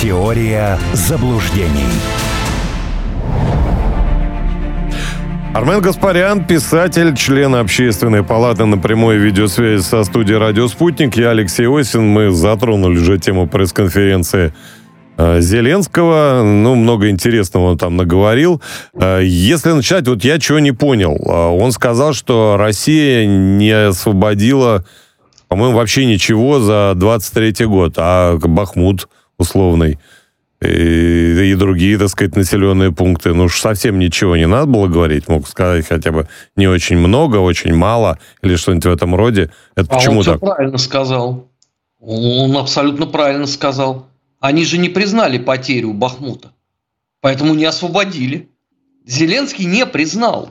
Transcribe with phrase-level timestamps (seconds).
[0.00, 1.90] Теория заблуждений.
[5.52, 11.16] Армен Гаспарян, писатель, член общественной палаты на прямой видеосвязи со студией «Радио Спутник».
[11.16, 12.06] Я Алексей Осин.
[12.06, 14.54] Мы затронули уже тему пресс-конференции
[15.16, 16.42] э, Зеленского.
[16.44, 18.62] Ну, много интересного он там наговорил.
[18.94, 21.16] Э, если начать, вот я чего не понял.
[21.16, 24.84] Э, он сказал, что Россия не освободила,
[25.48, 29.08] по-моему, вообще ничего за 23 год, а Бахмут
[29.38, 29.98] условный–
[30.60, 33.32] и, и другие, так сказать, населенные пункты.
[33.32, 35.28] Ну уж совсем ничего не надо было говорить.
[35.28, 39.52] Мог сказать хотя бы не очень много, очень мало или что-нибудь в этом роде.
[39.76, 40.40] Это а почему он так?
[40.40, 41.48] правильно сказал.
[42.00, 44.08] Он абсолютно правильно сказал.
[44.40, 46.50] Они же не признали потерю Бахмута.
[47.20, 48.48] Поэтому не освободили.
[49.06, 50.50] Зеленский не признал.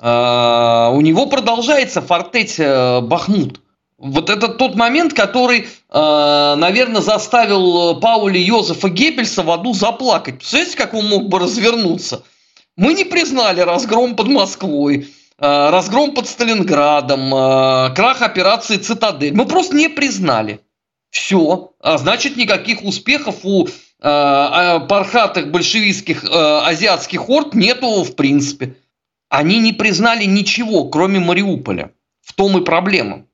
[0.00, 3.60] А, у него продолжается фортеть э, Бахмут.
[3.98, 10.38] Вот это тот момент, который, э, наверное, заставил Пауля Йозефа Геббельса в аду заплакать.
[10.38, 12.24] Представляете, как он мог бы развернуться?
[12.76, 19.32] Мы не признали разгром под Москвой, э, разгром под Сталинградом, э, крах операции «Цитадель».
[19.32, 20.60] Мы просто не признали.
[21.10, 21.70] Все.
[21.80, 23.68] А значит, никаких успехов у
[24.00, 28.76] пархатых большевистских азиатских орд нету в принципе.
[29.30, 31.92] Они не признали ничего, кроме Мариуполя.
[32.20, 33.24] В том и проблема.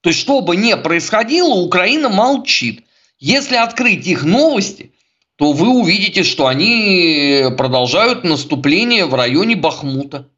[0.00, 2.84] То есть, что бы ни происходило, Украина молчит.
[3.18, 4.92] Если открыть их новости,
[5.36, 10.28] то вы увидите, что они продолжают наступление в районе Бахмута.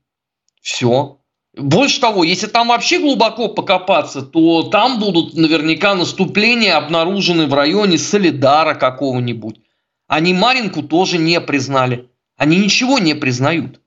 [0.61, 1.19] Все.
[1.55, 7.99] Больше того, если там вообще глубоко покопаться, то там будут наверняка наступления обнаружены в районе
[7.99, 9.61] Солидара какого-нибудь.
[10.09, 12.09] Они Маринку тоже не признали.
[12.37, 13.82] Они ничего не признают.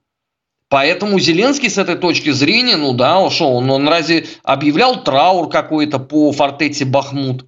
[0.76, 3.56] Поэтому Зеленский с этой точки зрения, ну да, ушел.
[3.56, 7.46] Он, он разве объявлял траур какой-то по фортете Бахмут?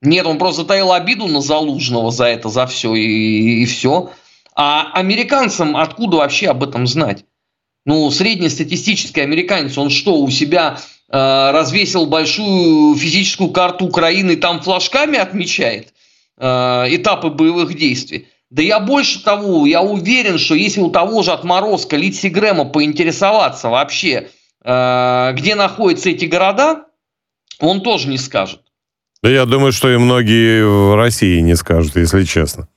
[0.00, 4.08] Нет, он просто таил обиду на Залужного за это, за все и, и все.
[4.56, 7.26] А американцам откуда вообще об этом знать?
[7.84, 10.78] Ну, среднестатистический американец, он что, у себя
[11.10, 15.92] э, развесил большую физическую карту Украины, там флажками отмечает
[16.38, 18.28] э, этапы боевых действий?
[18.50, 23.68] Да я больше того, я уверен, что если у того же отморозка Литси Грэма поинтересоваться
[23.68, 24.30] вообще,
[24.64, 26.86] э, где находятся эти города,
[27.60, 28.60] он тоже не скажет.
[29.22, 32.68] Да я думаю, что и многие в России не скажут, если честно.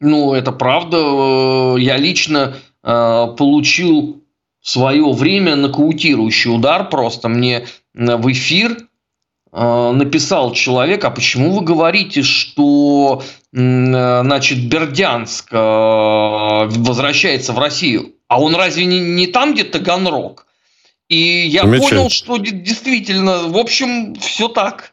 [0.00, 0.98] Ну, это правда.
[0.98, 4.22] Э, я лично э, получил
[4.60, 8.76] в свое время нокаутирующий удар просто мне в эфир
[9.54, 13.22] написал человек, а почему вы говорите, что
[13.52, 18.14] э, значит, Бердянск э, возвращается в Россию?
[18.26, 20.46] А он разве не, не там, где Таганрог?
[21.08, 24.92] И я понял, что действительно, в общем, все так.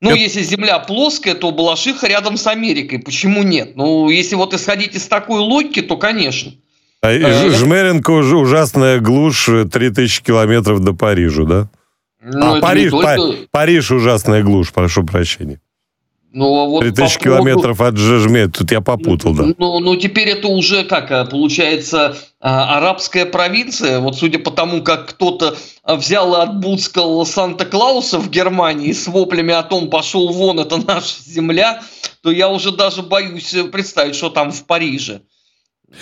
[0.00, 0.18] Ну, Это...
[0.18, 3.00] если Земля плоская, то Балашиха рядом с Америкой.
[3.00, 3.74] Почему нет?
[3.76, 6.52] Ну, если вот исходить из такой логики, то, конечно.
[7.00, 11.68] А Жмеренко уже ужасная глушь 3000 километров до Парижа, да?
[12.22, 13.48] Ну, а Париж, только...
[13.50, 15.60] Париж ужасная глушь, прошу прощения.
[16.34, 19.44] Ну, а вот 3000 по километров от Жежме, тут я попутал, да.
[19.58, 23.98] Ну, ну, теперь это уже как, э, получается, э, арабская провинция.
[23.98, 29.62] Вот судя по тому, как кто-то взял и отбудскал Санта-Клауса в Германии с воплями о
[29.62, 31.82] том, пошел вон, это наша земля,
[32.22, 35.20] то я уже даже боюсь представить, что там в Париже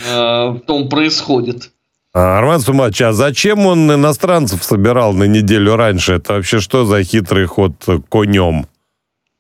[0.07, 1.73] э, том происходит.
[2.13, 6.15] А, Арман Сумач, а зачем он иностранцев собирал на неделю раньше?
[6.15, 7.75] Это вообще что за хитрый ход
[8.09, 8.67] конем?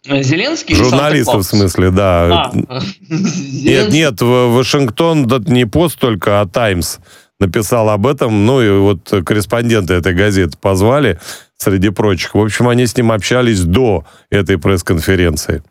[0.06, 0.74] Зеленский?
[0.74, 2.50] Журналистов, в смысле, да.
[2.68, 6.98] А, нет, нет, в Вашингтон не пост только, а Таймс
[7.38, 8.46] написал об этом.
[8.46, 11.18] Ну и вот корреспонденты этой газеты позвали,
[11.58, 12.34] среди прочих.
[12.34, 15.62] В общем, они с ним общались до этой пресс-конференции.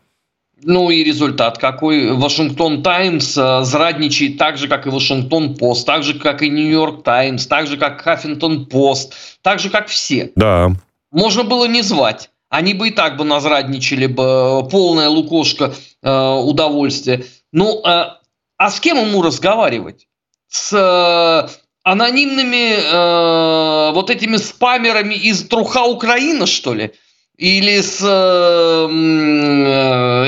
[0.62, 2.12] Ну и результат какой?
[2.12, 7.02] Вашингтон Таймс э, зрадничает так же, как и Вашингтон Пост, так же, как и Нью-Йорк
[7.02, 10.32] Таймс, так же, как Хаффинтон Пост, так же, как все.
[10.36, 10.70] Да.
[11.10, 12.30] Можно было не звать.
[12.50, 15.72] Они бы и так бы назрадничали бы, полная лукошка
[16.02, 17.24] э, удовольствия.
[17.52, 18.10] Ну, э,
[18.56, 20.08] а с кем ему разговаривать?
[20.48, 21.48] С э,
[21.84, 26.92] анонимными э, вот этими спамерами из Труха Украина, что ли?
[27.40, 28.86] Или с э,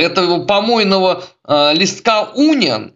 [0.02, 2.94] этого помойного э, листка Униан,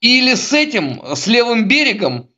[0.00, 2.30] или с этим, с левым берегом,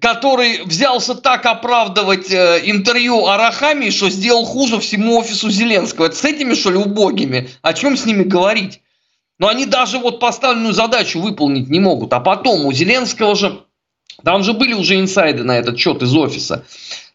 [0.00, 6.06] который взялся так оправдывать э, интервью Арахами, что сделал хуже всему офису Зеленского.
[6.06, 7.50] Это с этими, что ли, убогими?
[7.60, 8.80] О чем с ними говорить?
[9.38, 12.14] Но они даже вот поставленную задачу выполнить не могут.
[12.14, 13.60] А потом у Зеленского же,
[14.24, 16.64] там же были уже инсайды на этот счет из офиса.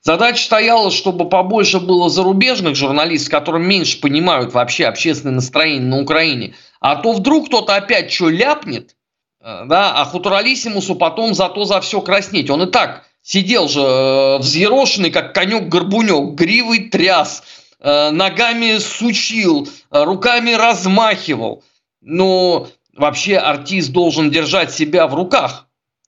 [0.01, 6.56] Задача стояла, чтобы побольше было зарубежных журналистов, которые меньше понимают вообще общественное настроение на Украине.
[6.80, 8.96] А то вдруг кто-то опять что ляпнет,
[9.42, 12.50] э, да, а Хутуралисимусу потом зато за все краснеть.
[12.50, 17.44] Он и так сидел же э, взъерошенный, как конек-горбунек, гривой тряс,
[17.81, 21.66] э, ногами сучил, руками размахивал.
[22.00, 25.68] Но вообще артист должен держать себя в руках,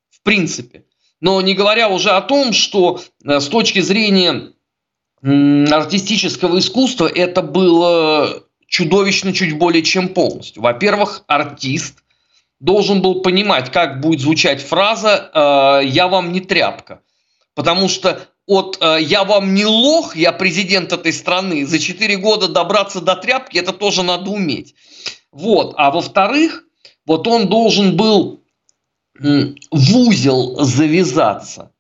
[0.10, 0.86] в принципе.
[1.22, 4.52] Но не говоря уже о том, что с точки зрения
[5.24, 10.64] артистического искусства это было чудовищно чуть более чем полностью.
[10.64, 12.04] Во-первых, артист
[12.60, 17.02] должен был понимать, как будет звучать фраза э, «я вам не тряпка».
[17.54, 22.48] Потому что от э, «я вам не лох, я президент этой страны», за 4 года
[22.48, 24.74] добраться до тряпки, это тоже надо уметь.
[25.32, 25.74] Вот.
[25.78, 26.64] А во-вторых,
[27.06, 28.41] вот он должен был
[29.22, 31.72] в узел завязаться,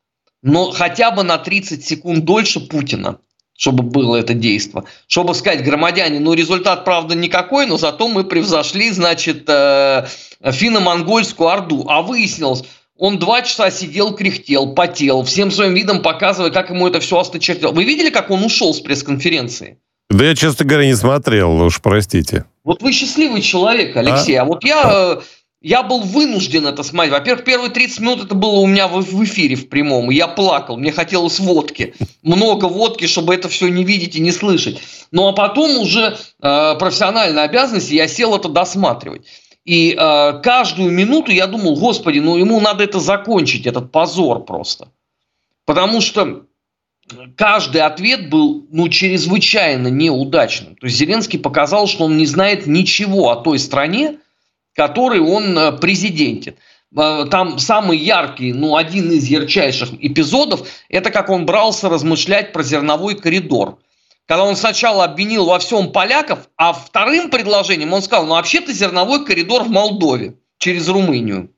[0.41, 3.19] но хотя бы на 30 секунд дольше Путина
[3.61, 4.85] чтобы было это действо.
[5.05, 10.07] Чтобы сказать, громадяне, ну результат, правда, никакой, но зато мы превзошли, значит, э,
[10.43, 11.85] финно-монгольскую орду.
[11.88, 12.63] А выяснилось,
[12.97, 17.71] он два часа сидел, кряхтел, потел, всем своим видом показывая, как ему это все осточертело.
[17.71, 19.77] Вы видели, как он ушел с пресс-конференции?
[20.09, 22.45] Да я, честно говоря, не смотрел, уж простите.
[22.63, 24.35] Вот вы счастливый человек, Алексей.
[24.38, 25.19] А, а вот я...
[25.62, 27.13] Я был вынужден это смотреть.
[27.13, 30.28] Во-первых, первые 30 минут это было у меня в, в эфире в прямом, и я
[30.28, 31.94] плакал, мне хотелось водки.
[32.24, 34.81] Много водки, чтобы это все не видеть и не слышать.
[35.12, 39.28] Ну а потом уже э, профессиональная обязанность, я сел это досматривать.
[39.63, 44.88] И э, каждую минуту я думал, господи, ну ему надо это закончить, этот позор просто.
[45.66, 46.46] Потому что
[47.38, 50.75] каждый ответ был ну, чрезвычайно неудачным.
[50.78, 54.18] То есть Зеленский показал, что он не знает ничего о той стране,
[54.75, 56.57] который он э, президентит.
[56.95, 62.63] Э, там самый яркий, ну, один из ярчайших эпизодов, это как он брался размышлять про
[62.63, 63.79] зерновой коридор.
[64.27, 69.25] Когда он сначала обвинил во всем поляков, а вторым предложением он сказал, ну, вообще-то зерновой
[69.25, 71.50] коридор в Молдове через Румынию.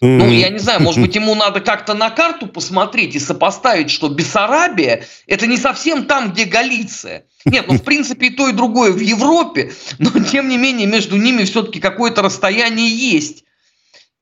[0.00, 4.08] Ну, я не знаю, может быть, ему надо как-то на карту посмотреть и сопоставить, что
[4.08, 7.26] Бессарабия– это не совсем там, где Галиция.
[7.44, 11.16] Нет, ну, в принципе, и то, и другое в Европе, но, тем не менее, между
[11.16, 13.44] ними все-таки какое-то расстояние есть.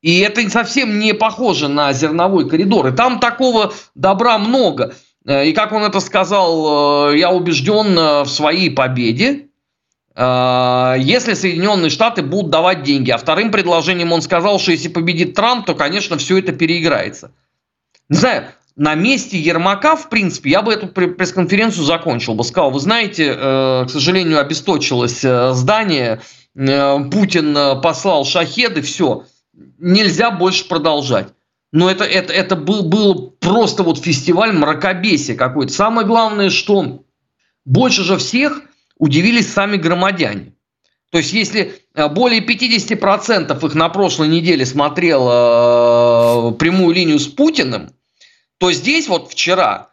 [0.02, 2.88] И это совсем не похоже на зерновой коридор.
[2.88, 4.94] И там такого добра много.
[5.24, 9.48] Э, и как он это сказал, э, я убежден э, в своей победе,
[10.14, 13.10] если Соединенные Штаты будут давать деньги.
[13.10, 17.32] А вторым предложением он сказал, что если победит Трамп, то, конечно, все это переиграется.
[18.10, 18.44] Не знаю,
[18.76, 22.44] на месте Ермака, в принципе, я бы эту пресс-конференцию закончил бы.
[22.44, 26.20] Сказал, вы знаете, к сожалению, обесточилось здание,
[26.54, 29.24] Путин послал шахеды, все,
[29.78, 31.28] нельзя больше продолжать.
[31.72, 35.72] Но это, это, это был, был просто вот фестиваль мракобесия какой-то.
[35.72, 37.04] Самое главное, что
[37.64, 38.60] больше же всех–
[39.02, 40.52] удивились сами громадяне.
[41.10, 47.26] То есть, если э, более 50% их на прошлой неделе смотрело э, прямую линию с
[47.26, 47.90] Путиным,
[48.58, 49.88] то здесь вот вчера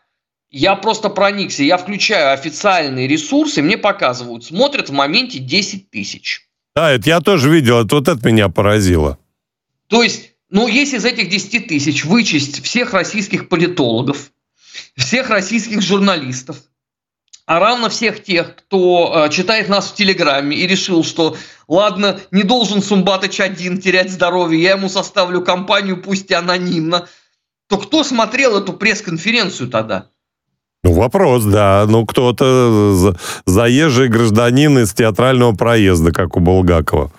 [0.52, 6.48] я просто проникся, я включаю официальные ресурсы, мне показывают, смотрят в моменте 10 тысяч.
[6.76, 9.18] Да, это я тоже видел, это вот это меня поразило.
[9.88, 14.32] То есть, ну, если из этих 10 тысяч вычесть всех российских политологов,
[14.96, 16.58] всех российских журналистов,
[17.50, 21.36] а равно всех тех, кто э, читает нас в Телеграме и решил, что
[21.68, 27.08] ладно, не должен Сумбатыч один терять здоровье, я ему составлю компанию, пусть и анонимно,
[27.68, 30.06] то кто смотрел эту пресс-конференцию тогда?
[30.84, 31.88] Ну, вопрос, да.
[31.90, 33.16] Ну, кто-то
[33.48, 37.12] заезжий гражданин из театрального проезда, как у Булгакова.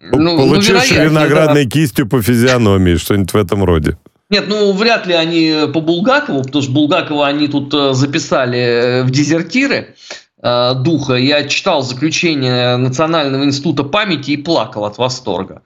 [0.00, 1.70] Ну, Получивший ну, виноградной да.
[1.70, 3.98] кистью по физиономии, что-нибудь в этом роде.
[4.30, 9.02] Нет, ну вряд ли они по Булгакову, потому что Булгакова они тут э, записали э,
[9.04, 9.94] в дезертиры
[10.42, 11.14] э, духа.
[11.14, 15.62] Я читал заключение Национального института памяти и плакал от восторга.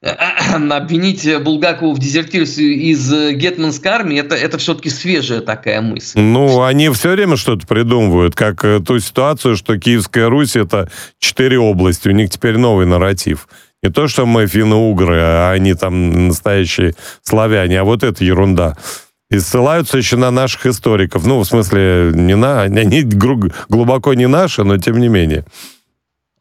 [0.70, 6.18] Обвинить Булгакову в дезертирстве из гетманской армии это, это все-таки свежая такая мысль.
[6.18, 12.08] Ну, они все время что-то придумывают, как ту ситуацию, что Киевская Русь это четыре области,
[12.08, 13.48] у них теперь новый нарратив.
[13.86, 18.76] Не то, что мы финно-угры, а они там настоящие славяне, а вот это ерунда.
[19.30, 21.24] И ссылаются еще на наших историков.
[21.24, 23.02] Ну, в смысле, не на, они
[23.68, 25.44] глубоко не наши, но тем не менее.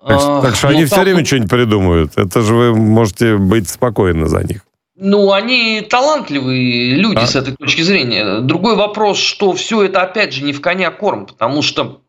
[0.07, 2.13] Так, а, так что ну, они все время что-нибудь придумывают.
[2.15, 4.61] Это же вы можете быть спокойны за них.
[4.95, 7.27] Ну, они талантливые люди а?
[7.27, 8.39] с этой точки зрения.
[8.39, 12.01] Другой вопрос, что все это, опять же, не в коня корм, потому что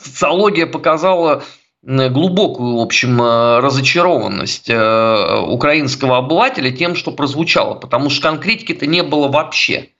[0.00, 1.42] социология показала
[1.86, 9.04] глубокую, в общем, э, разочарованность э, украинского обывателя тем, что прозвучало, потому что конкретики-то не
[9.04, 9.90] было вообще.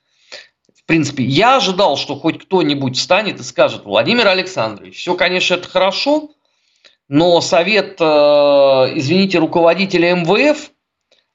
[0.74, 5.68] В принципе, я ожидал, что хоть кто-нибудь встанет и скажет, Владимир Александрович, все, конечно, это
[5.68, 6.30] хорошо,
[7.08, 10.70] но совет, извините, руководителя МВФ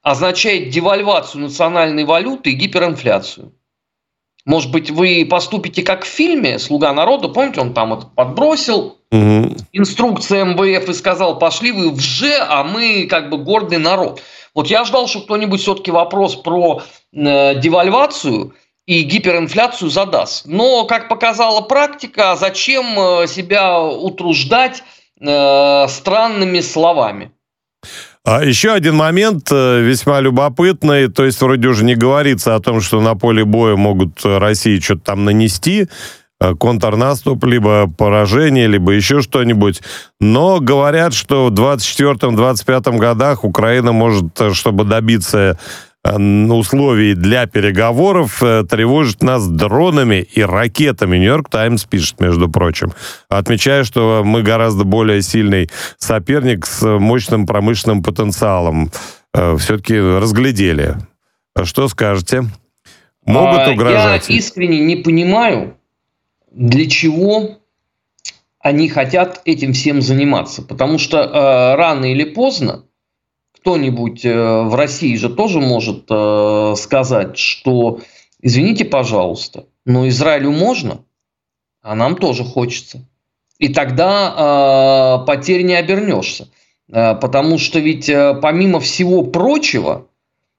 [0.01, 3.53] означает девальвацию национальной валюты и гиперинфляцию.
[4.45, 9.55] Может быть, вы поступите как в фильме «Слуга народа», помните, он там это подбросил угу.
[9.71, 14.21] инструкция МВФ и сказал, пошли вы в Ж, а мы как бы гордый народ.
[14.53, 16.81] Вот я ждал, что кто-нибудь все-таки вопрос про
[17.13, 18.53] э, девальвацию
[18.85, 20.45] и гиперинфляцию задаст.
[20.45, 24.83] Но, как показала практика, зачем э, себя утруждать
[25.19, 27.31] э, странными словами?
[28.23, 32.79] А еще один момент э, весьма любопытный, то есть вроде уже не говорится о том,
[32.79, 35.87] что на поле боя могут России что-то там нанести,
[36.39, 39.81] э, контрнаступ, либо поражение, либо еще что-нибудь.
[40.19, 45.55] Но говорят, что в 24-25 годах Украина может, э, чтобы добиться Э,
[46.03, 51.17] условий для переговоров э, тревожит нас дронами и ракетами.
[51.17, 52.93] Нью-Йорк Таймс пишет, между прочим.
[53.29, 58.91] Отмечая, что мы гораздо более сильный соперник с мощным промышленным потенциалом.
[59.33, 60.95] Э, все-таки разглядели.
[61.63, 62.45] Что скажете?
[63.25, 64.27] Могут а, угрожать?
[64.29, 65.77] Я искренне не понимаю,
[66.51, 67.59] для чего
[68.59, 70.63] они хотят этим всем заниматься.
[70.63, 72.85] Потому что э, рано или поздно
[73.61, 77.99] кто-нибудь э, в России же тоже может э, сказать, что
[78.41, 81.03] извините, пожалуйста, но Израилю можно,
[81.83, 83.07] а нам тоже хочется.
[83.59, 86.49] И тогда э, потерь не обернешься.
[86.87, 90.07] Потому что ведь помимо всего прочего,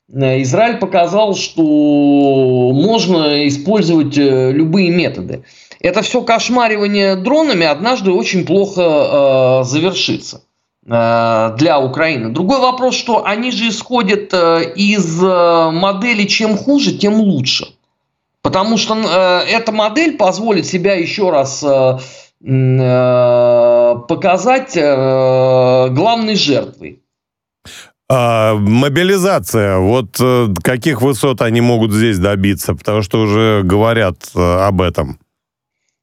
[0.08, 5.44] Израиль показал, что можно использовать любые методы.
[5.80, 10.40] Это все кошмаривание дронами однажды очень плохо завершится.
[10.84, 12.30] Э, для Украины.
[12.30, 17.66] Другой вопрос, что они же исходят э, из э, модели чем хуже, тем лучше.
[18.42, 18.96] Потому что
[19.48, 21.60] эта модель позволит себя еще раз
[24.08, 26.98] показать главной жертвой.
[28.10, 29.78] А, мобилизация.
[29.78, 30.18] Вот
[30.64, 32.74] каких высот они могут здесь добиться?
[32.74, 35.20] Потому что уже говорят об этом.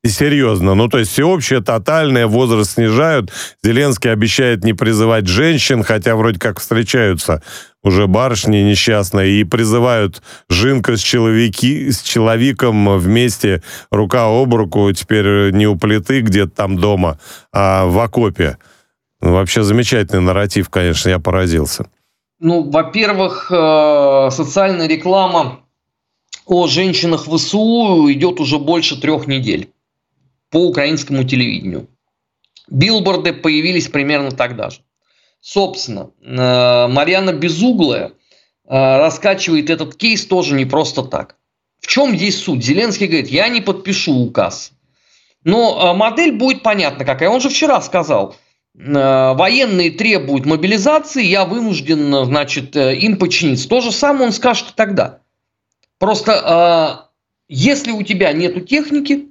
[0.05, 0.75] Серьезно.
[0.75, 3.31] Ну, то есть всеобщее, тотальное, возраст снижают.
[3.61, 7.43] Зеленский обещает не призывать женщин, хотя вроде как встречаются
[7.83, 15.51] уже барышни несчастные и призывают Жинка с, человеки, с человеком вместе, рука об руку, теперь
[15.51, 17.19] не у плиты где-то там дома,
[17.53, 18.57] а в окопе.
[19.21, 21.89] Ну, вообще замечательный нарратив, конечно, я поразился.
[22.39, 25.59] Ну, во-первых, э, социальная реклама
[26.45, 29.69] о женщинах в СУ идет уже больше трех недель
[30.49, 31.87] по украинскому телевидению.
[32.69, 34.81] Билборды появились примерно тогда же.
[35.41, 38.11] Собственно, э, Марьяна Безуглая э,
[38.67, 41.35] раскачивает этот кейс тоже не просто так.
[41.79, 42.63] В чем здесь суть?
[42.63, 44.73] Зеленский говорит, я не подпишу указ.
[45.43, 47.29] Но э, модель будет понятна какая.
[47.29, 48.35] Он же вчера сказал,
[48.75, 53.67] военные требуют мобилизации, я вынужден, значит, им подчиниться.
[53.67, 55.19] То же самое он скажет тогда.
[55.97, 57.09] Просто
[57.49, 59.28] если у тебя нету техники,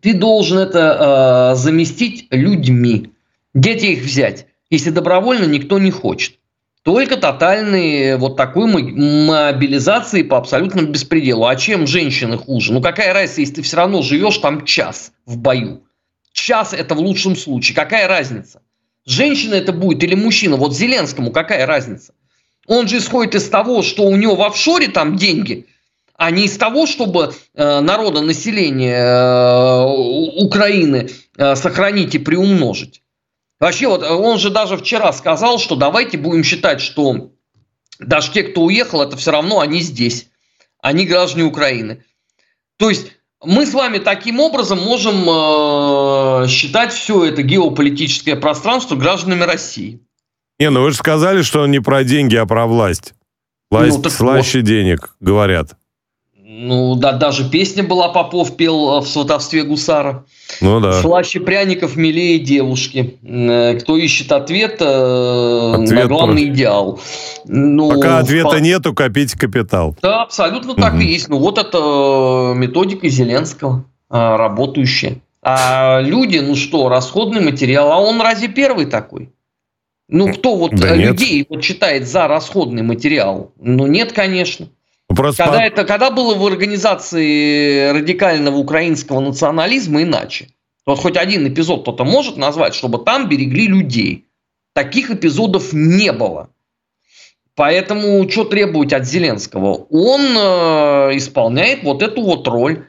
[0.00, 3.12] ты должен это э, заместить людьми.
[3.54, 6.36] Где их взять, если добровольно никто не хочет?
[6.82, 11.44] Только тотальной вот такой мобилизации по абсолютному беспределу.
[11.44, 12.72] А чем женщины хуже?
[12.72, 15.82] Ну какая разница, если ты все равно живешь там час в бою?
[16.32, 17.74] Час это в лучшем случае.
[17.74, 18.62] Какая разница?
[19.04, 20.56] Женщина это будет или мужчина?
[20.56, 22.14] Вот Зеленскому какая разница?
[22.66, 25.66] Он же исходит из того, что у него в офшоре там деньги–
[26.20, 31.08] а не из того, чтобы э, народа, населения э, Украины
[31.38, 33.02] э, сохранить и приумножить.
[33.58, 37.30] Вообще, вот он же даже вчера сказал, что давайте будем считать, что
[37.98, 40.28] даже те, кто уехал, это все равно они здесь.
[40.82, 42.04] Они граждане Украины.
[42.76, 43.12] То есть
[43.42, 50.00] мы с вами таким образом можем э, считать все это геополитическое пространство гражданами России.
[50.58, 53.14] Не, ну вы же сказали, что он не про деньги, а про власть.
[53.70, 54.66] Власть ну, слаще вот.
[54.66, 55.79] денег, говорят.
[56.52, 60.24] Ну, да, даже песня была, Попов пел э, в сватовстве гусара.
[60.60, 61.00] Ну да.
[61.00, 63.20] Слаще пряников, милее девушки.
[63.22, 66.52] Э, кто ищет ответ, э, Ответ на главный про...
[66.52, 67.00] идеал.
[67.46, 68.56] Ну, Пока ответа по...
[68.56, 69.96] нету, копить капитал.
[70.02, 70.80] Да, абсолютно угу.
[70.80, 71.28] так и есть.
[71.28, 75.18] Ну, вот это методика Зеленского, работающая.
[75.42, 79.30] А люди, ну что, расходный материал, а он разве первый такой?
[80.08, 83.52] Ну, кто вот да людей вот считает за расходный материал?
[83.60, 84.66] Ну, нет, конечно.
[85.14, 90.48] Просто когда, это, когда было в организации радикального украинского национализма иначе?
[90.86, 94.26] Вот хоть один эпизод кто-то может назвать, чтобы там берегли людей.
[94.72, 96.50] Таких эпизодов не было.
[97.56, 99.86] Поэтому что требовать от Зеленского?
[99.90, 102.86] Он э, исполняет вот эту вот роль.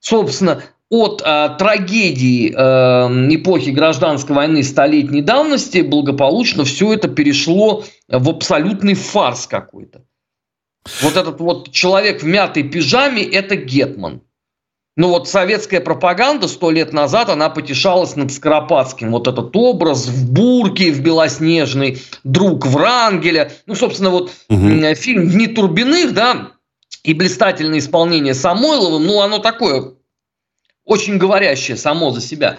[0.00, 8.30] Собственно, от э, трагедии э, эпохи гражданской войны столетней давности благополучно все это перешло в
[8.30, 10.02] абсолютный фарс какой-то.
[11.02, 14.22] Вот этот вот человек в мятой пижаме– это Гетман.
[14.96, 19.12] Ну вот советская пропаганда сто лет назад, она потешалась над Скоропадским.
[19.12, 23.52] Вот этот образ в бурке, в белоснежный, друг Врангеля.
[23.66, 24.94] Ну, собственно, вот угу.
[24.96, 26.52] фильм «Дни Турбиных», да,
[27.04, 29.94] и блистательное исполнение Самойловым, ну, оно такое
[30.84, 32.58] очень говорящее само за себя.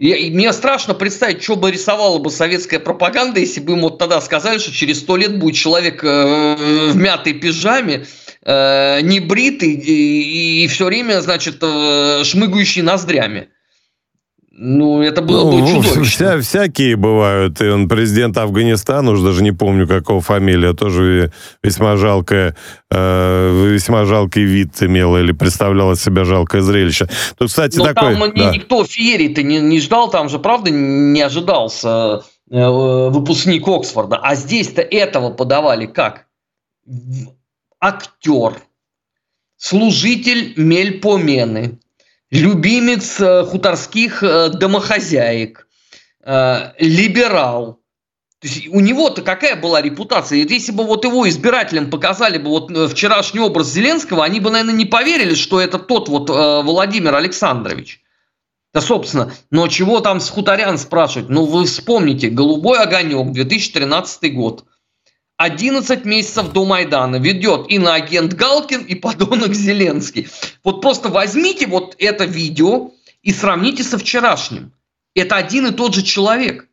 [0.00, 4.22] И мне страшно представить, что бы рисовала бы советская пропаганда, если бы им вот тогда
[4.22, 6.56] сказали, что через сто лет будет человек э,
[6.90, 8.06] в мятой пижаме,
[8.42, 13.50] э, небритый и, и все время, значит, э, шмыгающий ноздрями.
[14.52, 16.04] Ну, это было ну, бы чудовищно.
[16.04, 17.60] Вся, всякие бывают.
[17.60, 22.56] И он президент Афганистана, уже даже не помню, какого фамилия, тоже весьма жалкая,
[22.90, 27.08] э, весьма жалкий вид имел или представляло себя жалкое зрелище.
[27.38, 28.16] Тут, кстати, Но такой...
[28.16, 28.50] там да.
[28.50, 34.16] никто феерии-то не, не ждал, там же, правда, не ожидался э, выпускник Оксфорда.
[34.16, 36.26] А здесь-то этого подавали как?
[37.78, 38.60] Актер,
[39.56, 41.78] служитель мельпомены,
[42.30, 45.66] любимец э, хуторских э, домохозяек,
[46.24, 47.80] э, либерал.
[48.40, 50.38] То есть у него-то какая была репутация?
[50.38, 54.86] Если бы вот его избирателям показали бы вот вчерашний образ Зеленского, они бы, наверное, не
[54.86, 58.00] поверили, что это тот вот Владимир Александрович.
[58.72, 61.28] Да, собственно, но чего там с хуторян спрашивать?
[61.28, 64.64] Ну, вы вспомните, «Голубой огонек», 2013 год.
[65.40, 70.28] 11 месяцев до Майдана ведет иноагент Галкин и подонок Зеленский.
[70.62, 72.90] Вот просто возьмите вот это видео
[73.22, 74.74] и сравните со вчерашним.
[75.14, 76.68] Это один и тот же человек.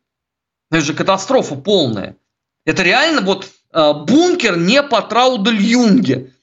[0.69, 2.17] Это же катастрофа полная.
[2.65, 6.33] Это реально вот э, бункер не по Траудель-Юнге.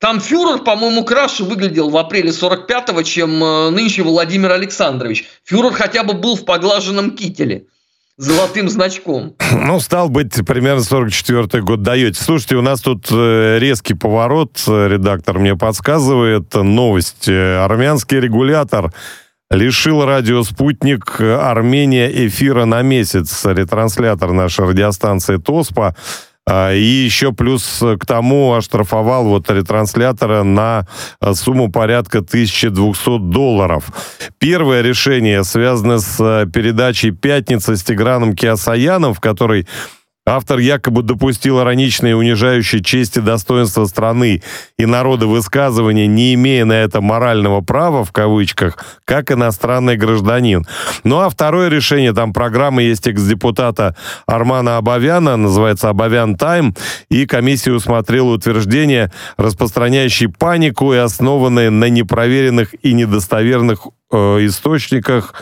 [0.00, 5.24] Там фюрер, по-моему, краше выглядел в апреле 45-го, чем э, нынче Владимир Александрович.
[5.44, 7.68] Фюрер хотя бы был в поглаженном кителе
[8.16, 9.34] золотым значком.
[9.52, 12.20] Ну, стал быть, примерно 44-й год даете.
[12.20, 16.52] Слушайте, у нас тут э, резкий поворот, редактор мне подсказывает.
[16.54, 17.28] Новость.
[17.28, 18.92] Армянский регулятор
[19.50, 23.44] лишил радио «Спутник» Армения эфира на месяц.
[23.44, 25.94] Ретранслятор нашей радиостанции «Тоспа»
[26.46, 30.86] и еще плюс к тому оштрафовал вот ретранслятора на
[31.18, 33.84] а, сумму порядка 1200 долларов.
[34.38, 39.66] Первое решение связано с а, передачей «Пятница» с Тиграном Киасаяном, в которой
[40.26, 44.42] Автор якобы допустил ироничные унижающие честь и достоинство страны
[44.78, 50.64] и народа высказывания, не имея на это морального права, в кавычках, как иностранный гражданин.
[51.04, 56.74] Ну а второе решение, там программа есть экс-депутата Армана Абавяна, называется «Абавян Тайм»,
[57.10, 65.34] и комиссия усмотрела утверждение, распространяющие панику и основанные на непроверенных и недостоверных э, источниках,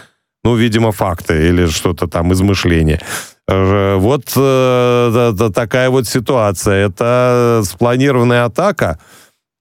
[0.43, 3.01] ну, видимо, факты или что-то там, измышления.
[3.49, 6.87] Э, вот э, такая вот ситуация.
[6.87, 8.99] Это спланированная атака,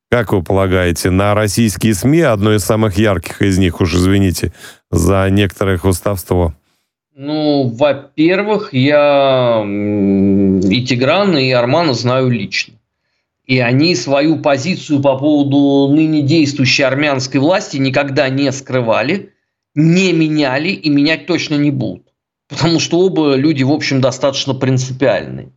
[0.10, 4.54] как вы полагаете, на российские СМИ, одно из самых ярких из них, уж извините,
[4.92, 6.54] за некоторое хвостовство?
[7.16, 12.76] Ну, во-первых, я и Тиграна, и Армана знаю лично.
[13.46, 19.34] И они свою позицию по поводу ныне действующей армянской власти никогда не скрывали,
[19.76, 22.11] не меняли и менять точно не будут
[22.52, 25.52] потому что оба люди, в общем, достаточно принципиальные.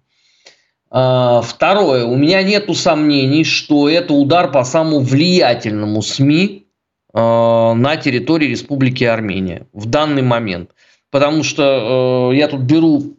[0.91, 2.05] А, второе.
[2.05, 6.69] У меня нет сомнений, что это удар по самому влиятельному СМИ
[7.13, 10.71] а, на территории Республики Армения в данный момент.
[11.11, 13.17] Потому что э, я тут беру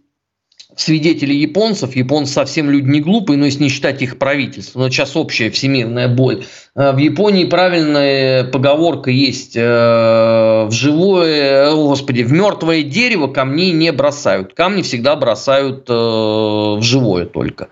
[0.76, 1.96] свидетели японцев.
[1.96, 4.80] Японцы совсем люди не глупые, но если не считать их правительство.
[4.80, 6.44] Но сейчас общая всемирная боль.
[6.76, 9.56] Э, в Японии правильная поговорка есть.
[9.56, 14.54] Э, в живое, господи, в мертвое дерево камней не бросают.
[14.54, 17.70] Камни всегда бросают э, в живое только.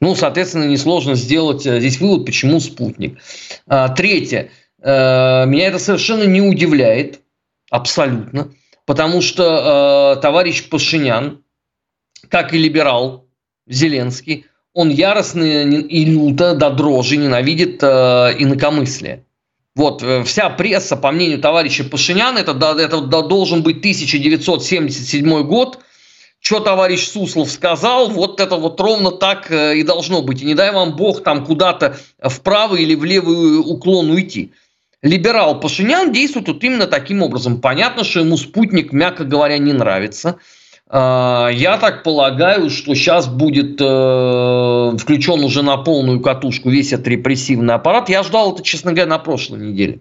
[0.00, 3.18] Ну, соответственно, несложно сделать здесь вывод, почему спутник.
[3.96, 4.50] Третье.
[4.82, 7.20] Меня это совершенно не удивляет.
[7.70, 8.48] Абсолютно.
[8.86, 11.42] Потому что товарищ Пашинян,
[12.30, 13.26] как и либерал
[13.66, 17.86] Зеленский, он яростно и люто до дрожи ненавидит э,
[18.38, 19.24] инакомыслие.
[19.74, 25.80] Вот, э, вся пресса, по мнению товарища Пашиняна, это, это должен быть 1977 год,
[26.38, 30.40] что товарищ Суслов сказал, вот это вот ровно так э, и должно быть.
[30.40, 34.52] И не дай вам бог там куда-то вправо или в левый уклон уйти.
[35.02, 37.60] Либерал Пашинян действует вот именно таким образом.
[37.60, 40.36] Понятно, что ему спутник, мягко говоря, не нравится–
[40.92, 47.74] я так полагаю, что сейчас будет э, включен уже на полную катушку весь этот репрессивный
[47.74, 48.08] аппарат.
[48.08, 50.00] Я ждал это, честно говоря, на прошлой неделе.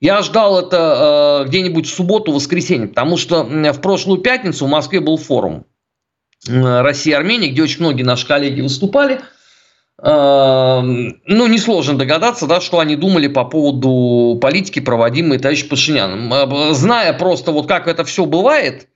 [0.00, 5.00] Я ждал это э, где-нибудь в субботу, воскресенье, потому что в прошлую пятницу в Москве
[5.00, 5.64] был форум
[6.48, 9.20] э, России и Армении, где очень многие наши коллеги выступали.
[10.02, 16.74] Э, ну, несложно догадаться, да, что они думали по поводу политики, проводимой товарищем Пашиняном.
[16.74, 18.88] Зная просто вот как это все бывает,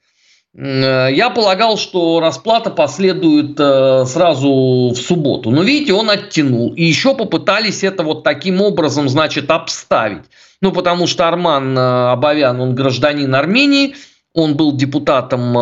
[0.61, 5.51] я полагал, что расплата последует э, сразу в субботу.
[5.51, 6.73] Но видите, он оттянул.
[6.75, 10.25] И еще попытались это вот таким образом, значит, обставить.
[10.61, 13.95] Ну, потому что Арман э, Абавян, он гражданин Армении,
[14.35, 15.53] он был депутатом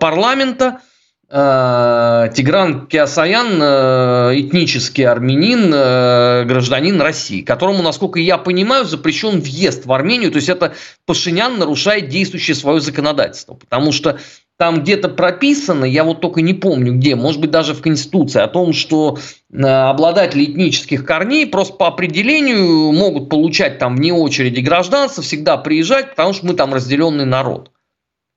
[0.00, 0.95] парламента, Э,
[1.28, 9.92] Тигран Киасаян, э, этнический армянин, э, гражданин России, которому, насколько я понимаю, запрещен въезд в
[9.92, 10.30] Армению.
[10.30, 13.54] То есть это Пашинян нарушает действующее свое законодательство.
[13.54, 14.20] Потому что
[14.56, 18.46] там где-то прописано, я вот только не помню где, может быть даже в Конституции, о
[18.46, 19.18] том, что
[19.52, 26.32] обладатели этнических корней просто по определению могут получать там вне очереди гражданство, всегда приезжать, потому
[26.32, 27.72] что мы там разделенный народ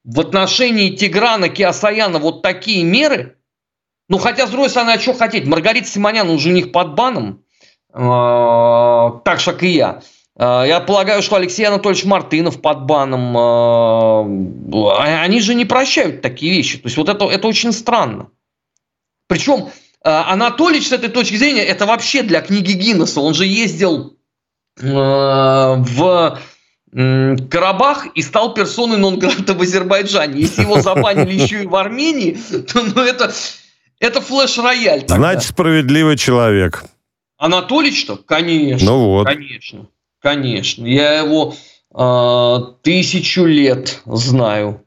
[0.03, 3.38] в отношении Тиграна Киасаяна вот такие меры,
[4.09, 5.45] ну, хотя, с другой стороны, а что хотеть?
[5.45, 7.43] Маргарита Симонян, уже у них под баном,
[7.93, 10.01] э, так же, как и я.
[10.35, 13.38] Э, я полагаю, что Алексей Анатольевич Мартынов под баном.
[13.38, 16.79] Э, они же не прощают такие вещи.
[16.79, 18.29] То есть, вот это, это очень странно.
[19.27, 19.69] Причем
[20.01, 23.21] Анатольевич, с этой точки зрения, это вообще для книги Гиннесса.
[23.21, 24.17] Он же ездил
[24.81, 26.39] в
[26.91, 30.41] Карабах и стал персоной нон-грата в Азербайджане.
[30.41, 32.38] Если его забанили еще и в Армении,
[32.73, 33.32] то ну, это,
[33.99, 35.06] это флеш-рояль.
[35.08, 36.84] Значит, справедливый человек.
[37.38, 38.17] Анатолич-то?
[38.17, 38.91] Конечно.
[38.91, 39.25] Ну вот.
[39.25, 39.88] Конечно.
[40.21, 40.86] Конечно.
[40.86, 41.56] Я его
[41.95, 44.84] э, тысячу лет знаю.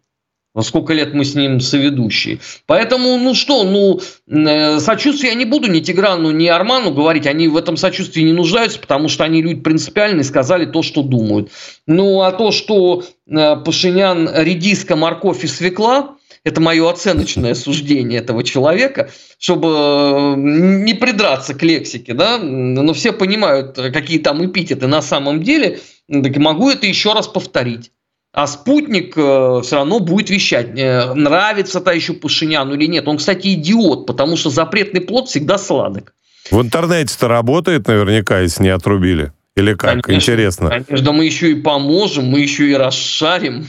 [0.54, 2.40] Ну, сколько лет мы с ним соведущие.
[2.66, 7.26] Поэтому, ну что, ну, э, сочувствие я не буду ни Тиграну, ни Арману говорить.
[7.26, 11.50] Они в этом сочувствии не нуждаются, потому что они люди принципиальные, сказали то, что думают.
[11.86, 18.44] Ну, а то, что э, Пашинян редиска, морковь и свекла, это мое оценочное суждение этого
[18.44, 25.00] человека, чтобы э, не придраться к лексике, да, но все понимают, какие там эпитеты на
[25.00, 27.90] самом деле, так могу это еще раз повторить.
[28.32, 33.06] А спутник э, все равно будет вещать, э, нравится еще Пашиняну или нет.
[33.06, 36.14] Он, кстати, идиот, потому что запретный плод всегда сладок.
[36.50, 39.32] В интернете-то работает наверняка, если не отрубили.
[39.54, 40.02] Или как?
[40.02, 40.70] Конечно, Интересно.
[40.70, 43.66] Конечно, мы еще и поможем, мы еще и расшарим.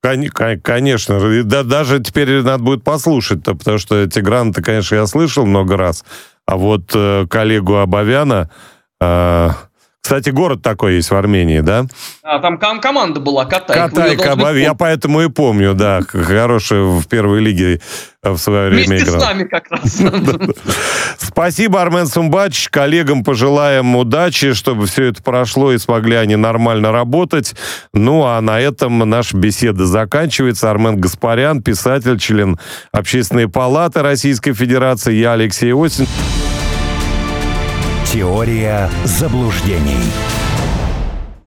[0.00, 6.04] Конечно, да, даже теперь надо будет послушать-то, потому что Тигран-то, конечно, я слышал много раз,
[6.44, 8.50] а вот э, коллегу Абавяна
[9.00, 9.48] э,
[10.04, 11.86] кстати, город такой есть в Армении, да?
[12.22, 13.88] А, там ком- команда была, Катайка.
[13.88, 14.58] Катайка, должны...
[14.58, 17.80] я поэтому и помню, да, хорошая в первой лиге
[18.22, 19.20] в свое время Вместе играл.
[19.22, 20.02] с нами как раз.
[21.18, 22.68] Спасибо, Армен Сумбач.
[22.68, 27.54] Коллегам пожелаем удачи, чтобы все это прошло и смогли они нормально работать.
[27.94, 30.70] Ну, а на этом наша беседа заканчивается.
[30.70, 32.58] Армен Гаспарян, писатель, член
[32.92, 35.14] Общественной палаты Российской Федерации.
[35.14, 36.06] Я Алексей Осин.
[38.14, 39.98] Теория заблуждений.